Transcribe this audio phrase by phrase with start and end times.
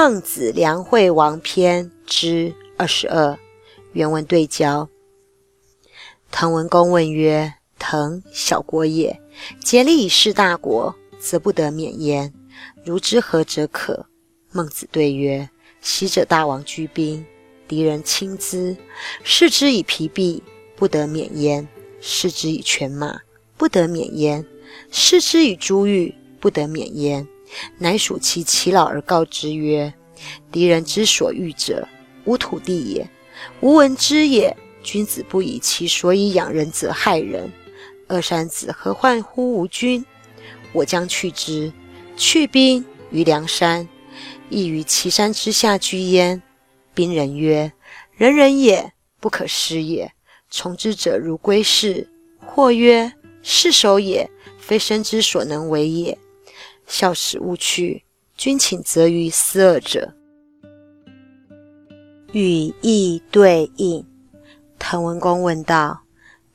[0.00, 3.36] 孟子梁惠王篇之二十二，
[3.94, 4.88] 原文对焦。
[6.30, 9.20] 滕文公问曰：“滕，小国也，
[9.58, 12.32] 竭力以事大国，则不得免焉。
[12.84, 14.06] 如之何者可？”
[14.54, 15.50] 孟子对曰
[15.82, 17.26] ：“昔者大王居兵，
[17.66, 18.76] 敌人轻资，
[19.24, 20.40] 视之以疲弊，
[20.76, 21.66] 不得免焉；
[22.00, 23.18] 视之以犬马，
[23.56, 24.44] 不得免焉；
[24.92, 27.26] 视之以珠玉，不得免焉。
[27.78, 29.92] 乃属其其老而告之曰
[30.52, 31.86] ：‘敌人之所欲者，
[32.24, 33.08] 无土地也，
[33.60, 37.52] 无闻之也。’”君子不以其所以养人则害人。
[38.06, 40.04] 二三子何患乎吾君？
[40.72, 41.70] 我将去之。
[42.16, 43.86] 去兵于梁山，
[44.48, 46.40] 亦于岐山之下居焉。
[46.94, 47.70] 兵人曰
[48.16, 50.10] ：“人人也，不可失也。
[50.48, 52.08] 从之者如归是。”
[52.40, 56.16] 或曰：“是守也，非身之所能为也。”
[56.88, 58.02] 孝使勿去。
[58.36, 60.14] 君请则于斯二者。
[62.32, 64.04] 语义对应。
[64.78, 66.00] 滕文公问道：“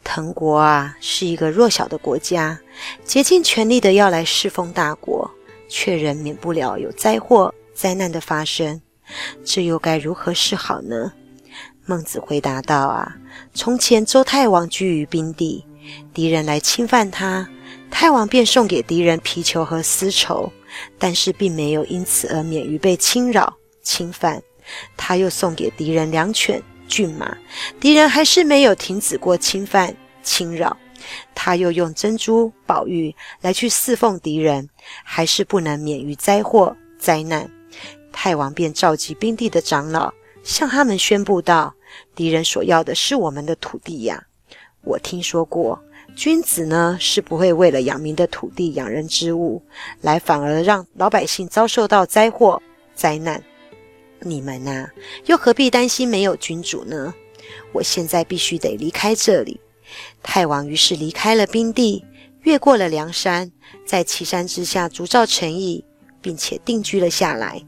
[0.04, 2.60] 滕国啊，是一个弱小的国家，
[3.04, 5.30] 竭尽全力的要来侍奉大国，
[5.68, 8.82] 却仍免不了有灾祸、灾难的发生，
[9.44, 11.12] 这又该如何是好呢？”
[11.86, 13.18] 孟子回答道：“啊，
[13.54, 15.66] 从前周太王居于兵地，
[16.14, 17.50] 敌人来侵犯他，
[17.94, 20.52] 太王便送给敌人皮球和丝绸，
[20.98, 24.42] 但是并没有因此而免于被侵扰、侵犯。
[24.98, 27.38] 他又送给敌人良犬。”骏马，
[27.80, 30.76] 敌人还是没有停止过侵犯侵扰。
[31.34, 34.70] 他又用珍珠宝玉来去侍奉敌人，
[35.04, 37.50] 还是不能免于灾祸灾难。
[38.12, 41.74] 太王便召集兵地的长老，向他们宣布道
[42.16, 44.22] ：“敌人所要的是我们的土地呀！
[44.84, 45.82] 我听说过，
[46.16, 49.62] 君子呢是不会为了养民的土地、养人之物，
[50.02, 52.62] 来反而让老百姓遭受到灾祸
[52.96, 53.44] 灾难。”
[54.26, 54.90] 你们呐，
[55.26, 57.14] 又何必担心没有君主呢？
[57.74, 59.60] 我现在必须得离开这里。
[60.22, 62.06] 太王于是离开了兵地，
[62.44, 63.52] 越过了梁山，
[63.86, 65.84] 在岐山之下铸造城邑，
[66.22, 67.62] 并且定居了下来。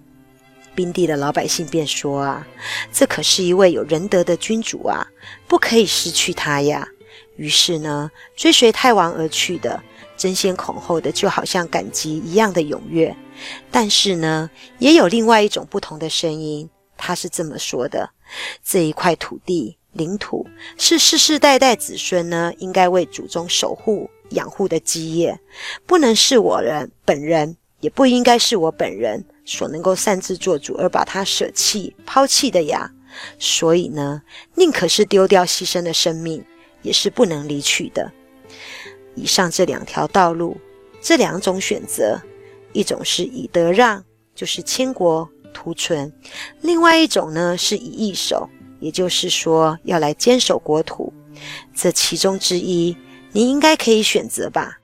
[0.73, 2.47] 兵地的老百姓便说：“啊，
[2.93, 5.05] 这可是一位有仁德的君主啊，
[5.47, 6.87] 不可以失去他呀。”
[7.35, 9.81] 于是呢，追随太王而去的，
[10.15, 13.15] 争先恐后的，就好像赶集一样的踊跃。
[13.69, 18.09] 但是呢，也有另外一种不同的声音，他是这么说的：
[18.63, 20.47] 这一块土地领土
[20.77, 25.37] 是世世代代子孙呢，应该为祖宗守护养护的基业，
[25.85, 32.89] 不能是我人本人，也不应该是我本人所能够擅自做主而把它舍弃抛弃的呀。
[33.39, 34.21] 所以呢，
[34.55, 36.43] 宁可是丢掉牺牲的生命。
[36.85, 38.11] 也是不能离去的。
[39.15, 40.55] 以上这两条道路，
[41.01, 42.21] 这两种选择，
[42.73, 46.11] 一种是以德让，就是迁国图存；
[46.61, 48.47] 另外一种呢，是以义守，
[48.79, 51.11] 也就是说要来坚守国土。
[51.73, 52.95] 这其中之一，
[53.31, 54.79] 你应该可以选择吧。